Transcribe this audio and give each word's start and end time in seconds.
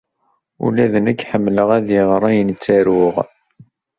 Ula 0.65 0.85
d 0.93 0.95
nekk 1.05 1.21
ḥemmleɣ 1.29 1.69
ad 1.77 1.87
iɣer 1.99 2.21
ayen 2.29 2.49
ttaruɣ. 2.51 3.15